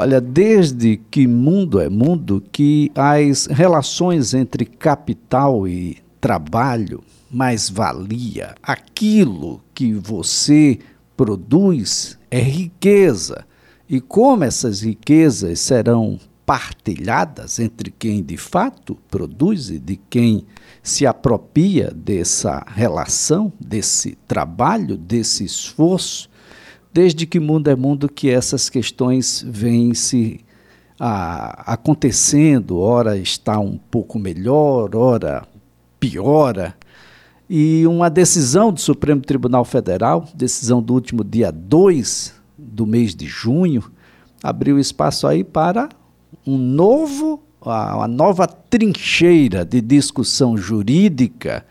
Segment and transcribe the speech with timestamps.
[0.00, 9.60] Olha, desde que mundo é mundo, que as relações entre capital e trabalho, mais-valia, aquilo
[9.74, 10.78] que você
[11.16, 13.44] produz é riqueza.
[13.88, 20.46] E como essas riquezas serão partilhadas entre quem de fato produz e de quem
[20.80, 26.30] se apropria dessa relação, desse trabalho, desse esforço,
[26.92, 30.40] desde que mundo é mundo que essas questões vêm se
[30.98, 35.46] a, acontecendo, ora está um pouco melhor, ora
[36.00, 36.74] piora.
[37.48, 43.26] E uma decisão do Supremo Tribunal Federal, decisão do último dia 2 do mês de
[43.26, 43.84] junho,
[44.42, 45.88] abriu espaço aí para
[46.46, 51.64] um novo, uma nova trincheira de discussão jurídica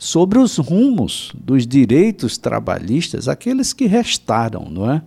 [0.00, 5.02] sobre os rumos dos direitos trabalhistas, aqueles que restaram, não é?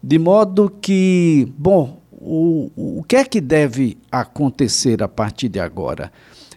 [0.00, 6.12] De modo que, bom, o, o que é que deve acontecer a partir de agora?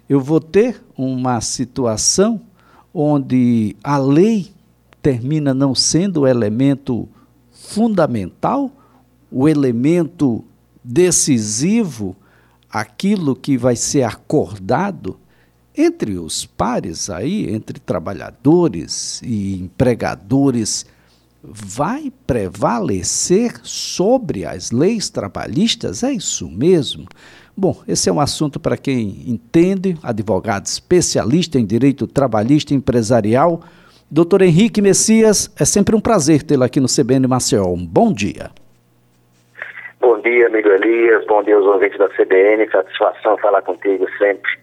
[0.07, 2.39] Eu vou ter uma situação
[2.93, 4.51] onde a lei
[5.01, 7.09] termina não sendo o elemento
[7.51, 8.69] fundamental,
[9.31, 10.45] o elemento
[10.83, 12.15] decisivo,
[12.69, 15.17] aquilo que vai ser acordado
[15.75, 20.85] entre os pares aí, entre trabalhadores e empregadores,
[21.43, 26.03] vai prevalecer sobre as leis trabalhistas?
[26.03, 27.05] É isso mesmo?
[27.55, 33.61] Bom, esse é um assunto para quem entende, advogado especialista em direito trabalhista e empresarial.
[34.09, 37.67] Doutor Henrique Messias, é sempre um prazer tê-lo aqui no CBN Maceió.
[37.67, 38.51] Um bom dia.
[39.99, 41.25] Bom dia, amigo Elias.
[41.27, 42.69] Bom dia aos ouvintes da CBN.
[42.71, 44.62] Satisfação falar contigo sempre.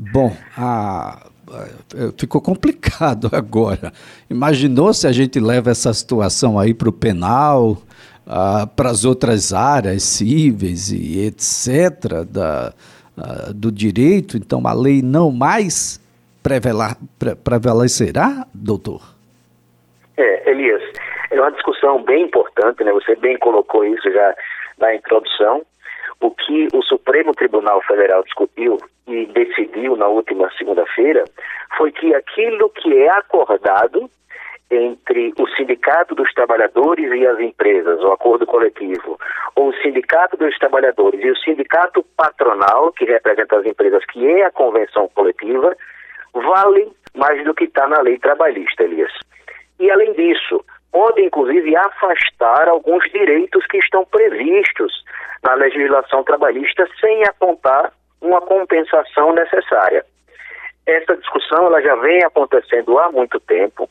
[0.00, 1.26] Bom, a,
[2.16, 3.92] ficou complicado agora.
[4.30, 7.78] Imaginou se a gente leva essa situação aí para o penal,
[8.76, 12.24] para as outras áreas cíveis e etc.
[12.30, 12.72] Da,
[13.52, 16.00] do direito, então a lei não mais
[17.42, 19.02] prevalecerá, doutor?
[20.16, 20.82] É, Elias,
[21.32, 22.92] é uma discussão bem importante, né?
[22.92, 24.34] Você bem colocou isso já
[24.78, 25.62] na introdução.
[26.20, 31.24] O que o Supremo Tribunal Federal discutiu e decidiu na última segunda-feira
[31.76, 34.10] foi que aquilo que é acordado
[34.70, 39.18] entre o Sindicato dos Trabalhadores e as empresas, o acordo coletivo,
[39.56, 44.44] ou o Sindicato dos Trabalhadores e o Sindicato Patronal, que representa as empresas, que é
[44.44, 45.74] a convenção coletiva,
[46.34, 49.12] vale mais do que está na lei trabalhista, Elias.
[49.80, 50.62] E além disso,
[50.92, 55.04] pode inclusive afastar alguns direitos que estão previstos
[55.42, 60.04] na legislação trabalhista sem apontar uma compensação necessária.
[60.86, 63.88] Essa discussão ela já vem acontecendo há muito tempo.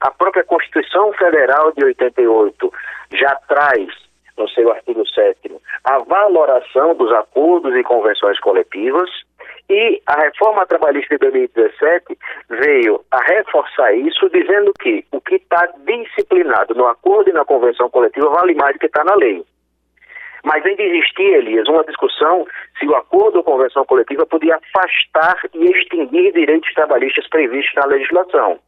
[0.00, 2.72] A própria Constituição Federal de 88
[3.12, 3.88] já traz,
[4.36, 5.50] no seu artigo 7
[5.84, 9.10] a valoração dos acordos e convenções coletivas
[9.70, 15.68] e a reforma trabalhista de 2017 veio a reforçar isso, dizendo que o que está
[15.86, 19.44] disciplinado no acordo e na convenção coletiva vale mais do que está na lei.
[20.42, 22.46] Mas ainda existia, Elias, uma discussão
[22.80, 28.58] se o acordo ou convenção coletiva podia afastar e extinguir direitos trabalhistas previstos na legislação.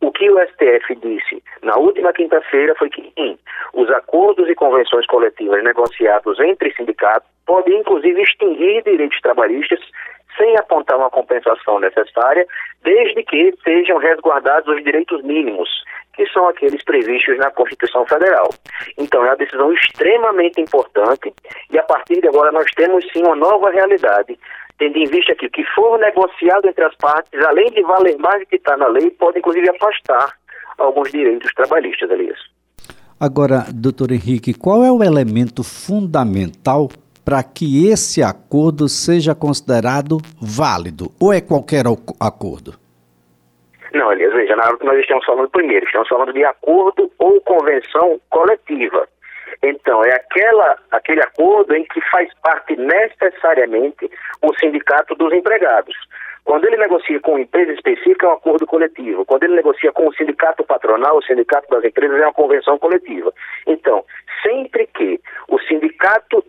[0.00, 3.38] O que o STF disse na última quinta-feira foi que sim,
[3.72, 9.80] os acordos e convenções coletivas negociados entre sindicatos podem inclusive extinguir direitos trabalhistas
[10.36, 12.46] sem apontar uma compensação necessária,
[12.82, 15.68] desde que sejam resguardados os direitos mínimos,
[16.14, 18.48] que são aqueles previstos na Constituição Federal.
[18.98, 21.32] Então, é uma decisão extremamente importante
[21.70, 24.38] e a partir de agora nós temos sim uma nova realidade,
[24.78, 28.40] tendo em vista que o que for negociado entre as partes, além de valer mais
[28.40, 30.32] do que está na lei, pode inclusive afastar
[30.78, 32.38] alguns direitos trabalhistas, Elias.
[33.18, 36.88] Agora, doutor Henrique, qual é o elemento fundamental
[37.24, 41.10] para que esse acordo seja considerado válido?
[41.20, 41.84] Ou é qualquer
[42.20, 42.74] acordo?
[43.94, 47.40] Não, Elias, veja, na hora que nós estamos falando primeiro, estamos falando de acordo ou
[47.40, 49.08] convenção coletiva.
[49.62, 54.10] Então, é aquela, aquele acordo em que faz parte necessariamente
[54.42, 55.94] o sindicato dos empregados.
[56.44, 59.24] Quando ele negocia com uma empresa específica, é um acordo coletivo.
[59.24, 63.32] Quando ele negocia com o sindicato patronal, o sindicato das empresas, é uma convenção coletiva.
[63.66, 64.04] Então,
[64.42, 65.18] sempre que
[65.48, 66.43] o sindicato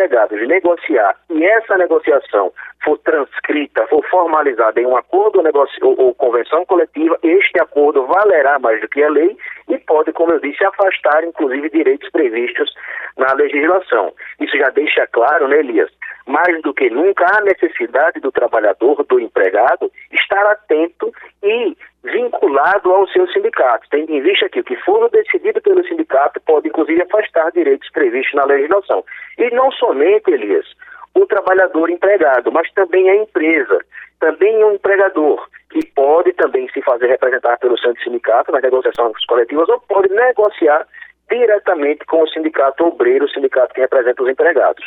[0.00, 2.52] empregados negociar e essa negociação
[2.82, 5.42] for transcrita, for formalizada em um acordo
[5.82, 9.36] ou, ou convenção coletiva, este acordo valerá mais do que a lei
[9.68, 12.72] e pode, como eu disse, afastar, inclusive, direitos previstos
[13.18, 14.12] na legislação.
[14.40, 15.90] Isso já deixa claro, né, Elias,
[16.26, 21.12] mais do que nunca, a necessidade do trabalhador, do empregado, estar atento
[21.42, 21.76] e
[22.20, 26.68] vinculado ao seu sindicato, tendo em vista que o que for decidido pelo sindicato pode,
[26.68, 29.04] inclusive, afastar direitos previstos na legislação.
[29.38, 30.66] E não somente, Elias,
[31.14, 33.78] o trabalhador empregado, mas também a empresa,
[34.20, 39.68] também o empregador, que pode também se fazer representar pelo seu sindicato nas negociações coletivas
[39.68, 40.86] ou pode negociar
[41.30, 44.84] diretamente com o sindicato obreiro, o sindicato que representa os empregados.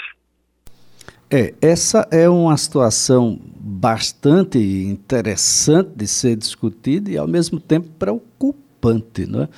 [1.36, 9.26] É, essa é uma situação bastante interessante de ser discutida e, ao mesmo tempo, preocupante,
[9.26, 9.50] não é?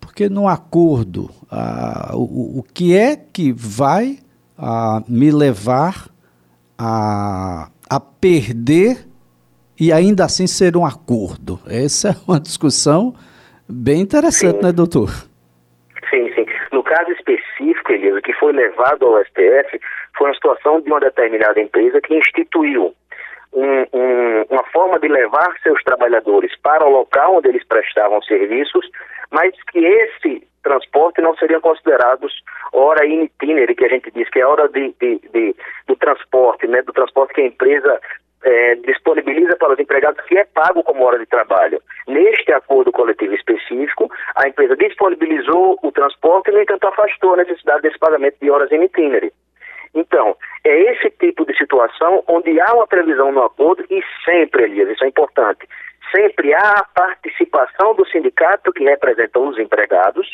[0.00, 4.18] Porque no acordo, ah, o, o que é que vai
[4.58, 6.10] ah, me levar
[6.76, 9.08] a, a perder
[9.78, 11.60] e ainda assim ser um acordo?
[11.64, 13.14] Essa é uma discussão
[13.68, 14.62] bem interessante, sim.
[14.64, 15.29] né, doutor?
[16.90, 19.80] Caso específico, Elisa, que foi levado ao STF,
[20.18, 22.92] foi uma situação de uma determinada empresa que instituiu
[23.52, 28.84] um, um, uma forma de levar seus trabalhadores para o local onde eles prestavam serviços,
[29.30, 32.32] mas que esse transporte não seria considerados
[32.72, 35.54] hora in que a gente diz que é hora de, de, de,
[35.86, 38.00] do transporte, né, do transporte que a empresa
[38.42, 41.80] é, disponibiliza para os empregados que é pago como hora de trabalho.
[42.10, 47.82] Neste acordo coletivo específico, a empresa disponibilizou o transporte e, no entanto, afastou a necessidade
[47.82, 49.32] desse pagamento de horas em itinere.
[49.94, 54.88] Então, é esse tipo de situação onde há uma previsão no acordo e sempre, Elias,
[54.88, 55.68] isso é importante,
[56.12, 60.26] sempre há a participação do sindicato que representa os empregados.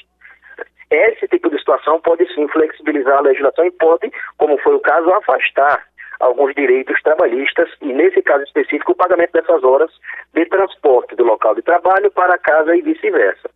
[0.91, 5.13] Esse tipo de situação pode sim flexibilizar a legislação e pode, como foi o caso,
[5.13, 5.85] afastar
[6.21, 9.91] alguns direitos trabalhistas e, nesse caso específico, o pagamento dessas horas
[10.35, 13.49] de transporte do local de trabalho para casa e vice-versa.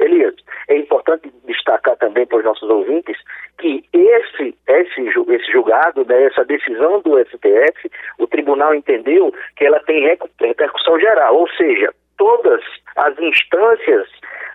[0.00, 0.34] Elias,
[0.68, 3.16] é importante destacar também para os nossos ouvintes
[3.58, 9.78] que esse, esse, esse julgado, né, essa decisão do STF, o tribunal entendeu que ela
[9.80, 10.06] tem
[10.40, 12.62] repercussão geral, ou seja, todas
[12.96, 14.08] as instâncias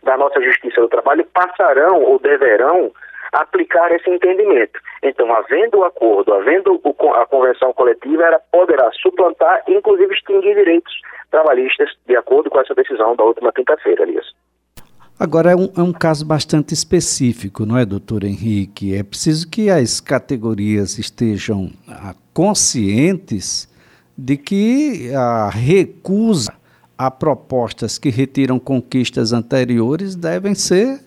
[0.03, 2.91] da nossa Justiça do Trabalho passarão ou deverão
[3.42, 4.80] aplicar esse entendimento.
[5.04, 10.94] Então, havendo o acordo, havendo o, a convenção coletiva, ela poderá suplantar, inclusive extinguir direitos
[11.32, 14.26] trabalhistas, de acordo com essa decisão da última quinta-feira, Elias.
[15.20, 18.96] Agora, é um, é um, caso bastante específico, não é, doutor Henrique?
[18.96, 23.74] É preciso que as categorias estejam ah, conscientes
[24.18, 26.54] de que a recusa
[26.98, 31.00] a propostas que retiram conquistas anteriores devem ser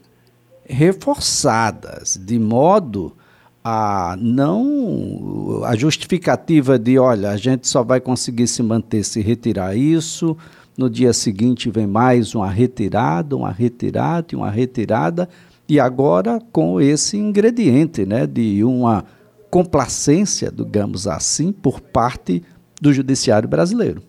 [0.68, 3.16] reforçadas, de modo
[3.64, 9.76] a não a justificativa de, olha, a gente só vai conseguir se manter se retirar
[9.76, 10.36] isso,
[10.76, 15.28] no dia seguinte vem mais uma retirada, uma retirada e uma retirada,
[15.68, 19.04] e agora com esse ingrediente né, de uma
[19.50, 22.42] complacência, digamos assim, por parte
[22.80, 24.00] do judiciário brasileiro.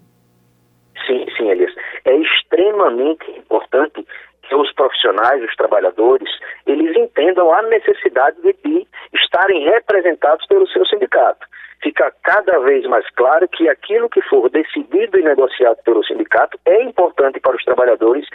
[1.08, 1.74] Sim, sim, Elias.
[2.06, 4.06] É extremamente importante
[4.50, 6.30] que os profissionais, os trabalhadores,
[6.66, 11.48] eles entendam a necessidade de, de estarem representados pelo seu sindicato.
[11.82, 16.84] Fica cada vez mais claro que aquilo que for decidido e negociado pelo sindicato é
[16.84, 18.28] importante para os trabalhadores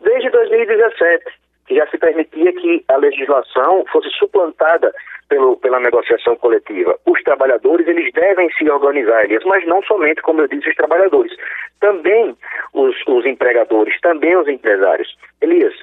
[0.00, 1.24] desde 2017,
[1.66, 4.92] que já se permitia que a legislação fosse suplantada
[5.28, 6.98] pelo, pela negociação coletiva.
[7.06, 11.34] Os trabalhadores, eles devem se organizar, Elias, mas não somente, como eu disse, os trabalhadores,
[11.80, 12.36] também
[12.74, 15.16] os, os empregadores, também os empresários.
[15.40, 15.74] Elias,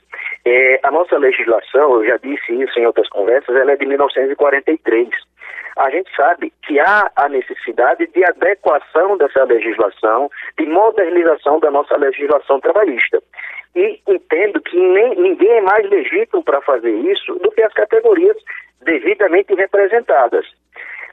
[0.90, 5.10] a nossa legislação, eu já disse isso em outras conversas, ela é de 1943
[5.78, 11.96] a gente sabe que há a necessidade de adequação dessa legislação, de modernização da nossa
[11.96, 13.24] legislação trabalhista.
[13.74, 18.36] E entendo que nem, ninguém é mais legítimo para fazer isso do que as categorias
[18.82, 20.46] devidamente representadas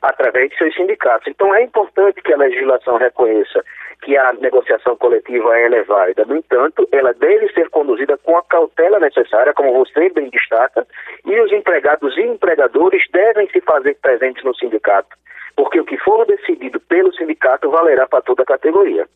[0.02, 1.28] através de seus sindicatos.
[1.28, 3.62] Então é importante que a legislação reconheça
[4.02, 6.24] que a negociação coletiva é válida.
[6.24, 10.86] No entanto, ela deve ser conduzida com a cautela necessária, como você bem destaca,
[11.24, 15.16] e os empregados e empregadores devem se fazer presentes no sindicato,
[15.56, 19.08] porque o que for decidido pelo sindicato valerá para toda a categoria.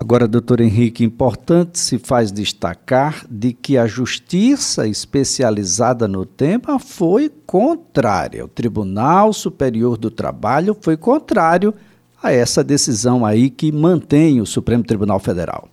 [0.00, 7.28] Agora, doutor Henrique, importante se faz destacar de que a justiça especializada no tema foi
[7.44, 8.44] contrária.
[8.44, 11.74] O Tribunal Superior do Trabalho foi contrário
[12.22, 15.68] a essa decisão aí que mantém o Supremo Tribunal Federal.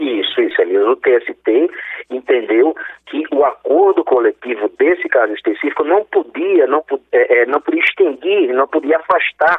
[0.00, 0.88] Isso, isso, Elias.
[0.88, 1.70] O TST
[2.10, 2.74] entendeu
[3.06, 7.60] que o acordo coletivo desse caso específico não podia, não, é, é, não
[8.28, 9.58] extinguir, não podia afastar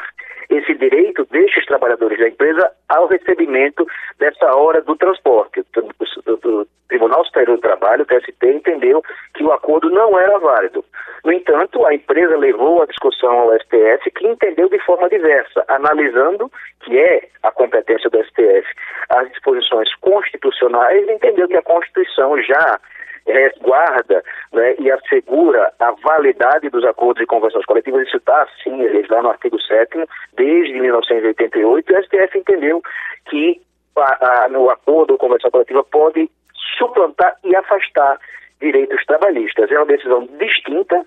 [0.49, 3.85] esse direito destes trabalhadores da empresa ao recebimento
[4.17, 5.59] dessa hora do transporte.
[5.59, 9.03] O Tribunal Superior do Trabalho, o TST, entendeu
[9.35, 10.83] que o acordo não era válido.
[11.23, 16.51] No entanto, a empresa levou a discussão ao STF, que entendeu de forma diversa, analisando
[16.81, 18.67] que é a competência do STF
[19.09, 22.79] as disposições constitucionais, entendeu que a Constituição já
[23.27, 28.07] resguarda né, e assegura a validade dos acordos e convenções coletivas.
[28.07, 29.97] Isso está, sim, lá no artigo 7
[30.33, 32.81] desde 1988, e o STF entendeu
[33.25, 33.61] que
[33.97, 36.29] a, a, no acordo ou convenção coletiva pode
[36.77, 38.19] suplantar e afastar
[38.59, 39.71] direitos trabalhistas.
[39.71, 41.05] É uma decisão distinta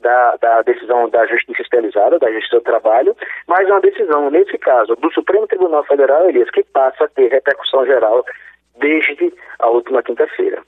[0.00, 3.16] da, da, decisão da Justiça Especializada, da Justiça do Trabalho,
[3.46, 7.30] mas é uma decisão, nesse caso, do Supremo Tribunal Federal, Elias, que passa a ter
[7.30, 8.24] repercussão geral
[8.78, 10.62] desde a última quinta-feira.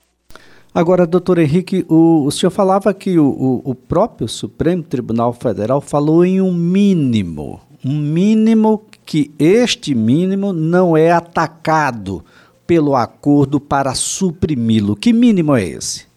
[0.74, 5.80] Agora, doutor Henrique, o, o senhor falava que o, o, o, próprio Supremo Tribunal Federal
[5.80, 12.24] falou em um mínimo, um mínimo que este mínimo não é atacado
[12.66, 14.96] pelo acordo para suprimi-lo.
[14.96, 16.08] Que mínimo é esse?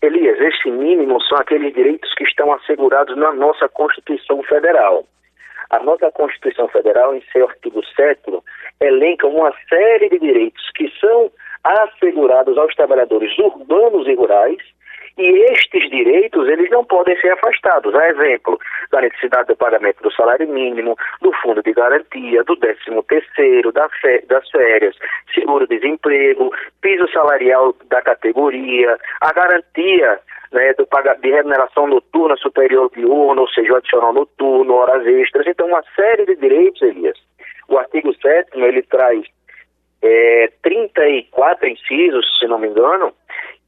[0.00, 5.04] Elias, esse mínimo são aqueles direitos que estão assegurados na nossa Constituição Federal.
[5.70, 8.20] A nossa Constituição Federal, em seu artigo 7
[8.80, 11.32] elenca uma série de direitos que são
[11.64, 14.58] assegurados aos trabalhadores urbanos e rurais,
[15.18, 17.94] e estes direitos, eles não podem ser afastados.
[17.94, 18.58] A exemplo,
[18.90, 23.88] da necessidade do pagamento do salário mínimo, do fundo de garantia, do décimo terceiro, da
[24.26, 24.96] das férias,
[25.34, 26.50] seguro-desemprego,
[26.80, 30.18] piso salarial da categoria, a garantia
[30.50, 30.88] né, do,
[31.20, 35.46] de remuneração noturna superior diurna, ou seja, o adicional noturno, horas extras.
[35.46, 37.18] Então, uma série de direitos, Elias.
[37.68, 39.24] O artigo 7 ele traz
[40.02, 43.12] é, 34 incisos, se não me engano,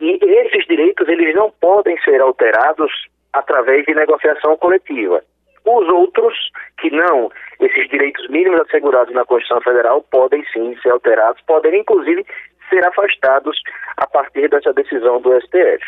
[0.00, 2.90] e esses direitos eles não podem ser alterados
[3.32, 5.22] através de negociação coletiva.
[5.64, 6.34] Os outros,
[6.78, 12.26] que não, esses direitos mínimos assegurados na Constituição Federal, podem sim ser alterados, podem inclusive
[12.68, 13.58] ser afastados
[13.96, 15.82] a partir dessa decisão do STF.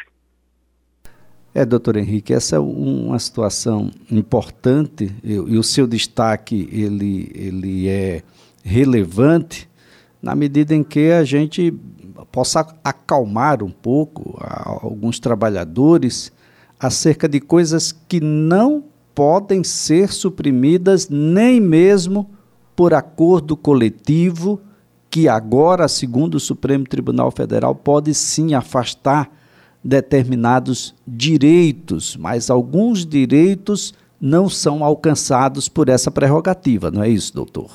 [1.54, 7.88] É, doutor Henrique, essa é uma situação importante e, e o seu destaque ele, ele
[7.88, 8.22] é
[8.64, 9.68] relevante
[10.26, 11.72] na medida em que a gente
[12.32, 16.32] possa acalmar um pouco alguns trabalhadores
[16.80, 18.82] acerca de coisas que não
[19.14, 22.28] podem ser suprimidas nem mesmo
[22.74, 24.60] por acordo coletivo,
[25.08, 29.30] que agora, segundo o Supremo Tribunal Federal, pode sim afastar
[29.82, 37.70] determinados direitos, mas alguns direitos não são alcançados por essa prerrogativa, não é isso, doutor?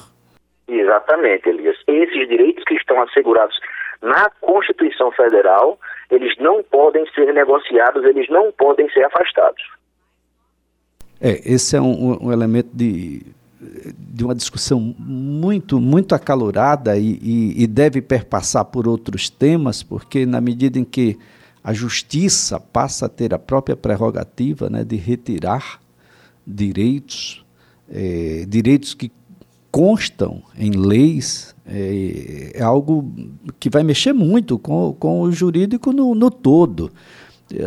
[0.67, 1.60] Exatamente, Elias.
[2.01, 3.57] Esses direitos que estão assegurados
[4.01, 5.79] na Constituição Federal,
[6.09, 9.61] eles não podem ser negociados, eles não podem ser afastados.
[11.19, 13.21] É, esse é um, um elemento de,
[13.95, 20.25] de uma discussão muito, muito acalorada e, e, e, deve perpassar por outros temas, porque
[20.25, 21.19] na medida em que
[21.63, 25.79] a justiça passa a ter a própria prerrogativa né, de retirar
[26.45, 27.45] direitos,
[27.87, 29.11] é, direitos que
[29.71, 33.11] constam em leis é, é, algo
[33.59, 36.91] que vai mexer muito com, com o jurídico no, no todo.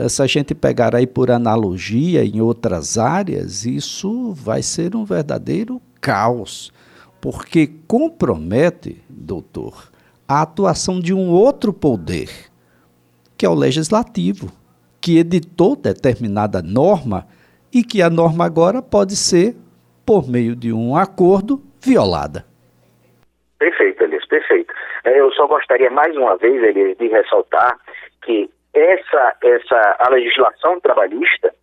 [0.09, 5.81] Se a gente pegar aí por analogia em outras áreas, isso vai ser um verdadeiro
[6.01, 6.73] caos,
[7.21, 9.93] porque compromete, doutor,
[10.27, 12.31] a atuação de um outro poder,
[13.37, 14.51] que é o legislativo,
[15.01, 17.27] que editou determinada norma
[17.71, 19.55] e que a norma agora pode ser,
[20.07, 22.47] por meio de um acordo, violada.
[23.59, 24.73] Perfeito, Elias, perfeito.
[25.05, 27.79] É, eu só gostaria mais uma vez, Elias, de ressaltar
[28.23, 31.55] que essa, essa, a legislação trabalhista,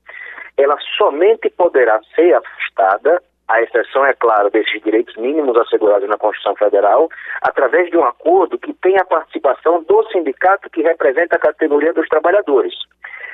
[0.57, 6.55] ela somente poderá ser afastada, a exceção, é claro, desses direitos mínimos assegurados na Constituição
[6.55, 7.10] Federal,
[7.41, 12.07] através de um acordo que tenha a participação do sindicato que representa a categoria dos
[12.07, 12.74] trabalhadores.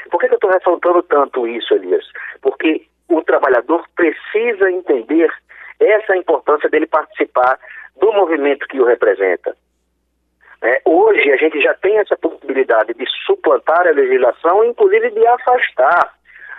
[0.10, 2.04] Por que, que eu estou ressaltando tanto isso, Elias?
[2.42, 5.30] Porque o trabalhador precisa entender
[5.80, 7.60] essa é a importância dele participar
[8.00, 9.56] do movimento que o representa.
[10.62, 16.14] É, hoje a gente já tem essa possibilidade de suplantar a legislação, inclusive de afastar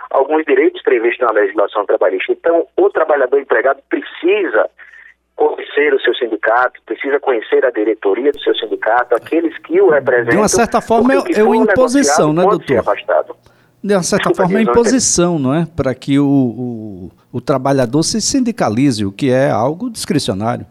[0.09, 2.31] alguns direitos previstos na legislação trabalhista.
[2.31, 4.69] Então, o trabalhador empregado precisa
[5.35, 10.31] conhecer o seu sindicato, precisa conhecer a diretoria do seu sindicato, aqueles que o representam.
[10.31, 12.83] De uma certa forma, é, é uma imposição, né, doutor?
[13.81, 15.65] De uma certa forma, é imposição, não é?
[15.65, 20.65] Para que o, o, o, trabalhador se sindicalize, o que é algo discricionário.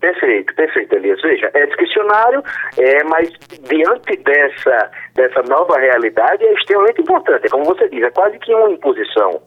[0.00, 1.20] Perfeito, perfeito, Elias.
[1.20, 2.44] Veja, é discricionário,
[2.78, 3.28] é, mas
[3.68, 7.48] diante dessa, dessa nova realidade é extremamente importante.
[7.48, 9.42] Como você diz, é quase que uma imposição.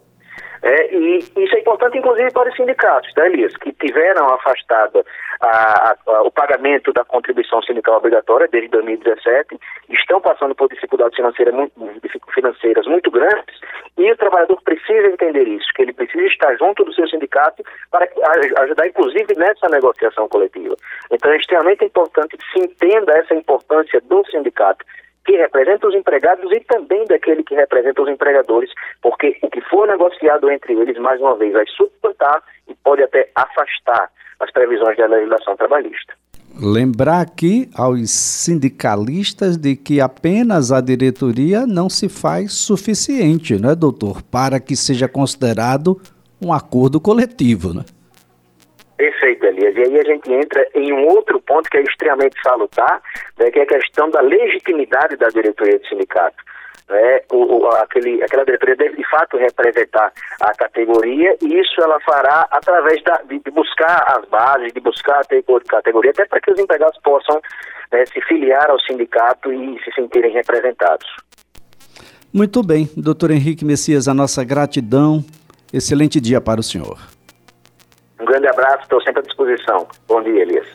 [0.61, 5.05] É, e isso é importante, inclusive, para os sindicatos, tá, Elias, que tiveram afastada
[5.41, 9.57] a, a, o pagamento da contribuição sindical obrigatória desde 2017,
[9.89, 11.73] estão passando por dificuldades financeiras muito,
[12.33, 13.59] financeiras muito grandes
[13.97, 18.07] e o trabalhador precisa entender isso, que ele precisa estar junto do seu sindicato para
[18.63, 20.75] ajudar, inclusive, nessa negociação coletiva.
[21.11, 24.85] Então, é extremamente importante que se entenda essa importância do sindicato
[25.25, 28.71] que representa os empregados e também daquele que representa os empregadores,
[29.01, 33.29] porque o que for negociado entre eles, mais uma vez, vai suplantar e pode até
[33.35, 34.09] afastar
[34.39, 36.13] as previsões da legislação trabalhista.
[36.61, 44.21] Lembrar aqui aos sindicalistas de que apenas a diretoria não se faz suficiente, né, doutor,
[44.23, 46.01] para que seja considerado
[46.41, 47.83] um acordo coletivo, né?
[48.99, 49.73] Perfeito, Elias.
[49.77, 53.01] E aí a gente entra em um outro ponto que é extremamente salutar,
[53.39, 56.35] né, que é a questão da legitimidade da diretoria do sindicato.
[56.89, 57.21] Né?
[57.31, 62.45] O, o, aquele, aquela diretoria deve de fato representar a categoria e isso ela fará
[62.51, 66.59] através da, de, de buscar as bases, de buscar a categoria, até para que os
[66.59, 67.39] empregados possam
[67.93, 71.07] né, se filiar ao sindicato e se sentirem representados.
[72.33, 75.23] Muito bem, doutor Henrique Messias, a nossa gratidão.
[75.71, 76.99] Excelente dia para o senhor.
[78.19, 79.87] Um grande abraço, estou sempre à disposição.
[80.07, 80.67] Bom dia, Elias.